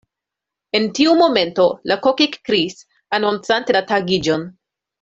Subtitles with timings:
[0.79, 2.81] En tiu momento la kok ekkriis,
[3.21, 4.49] anoncante la tagiĝon.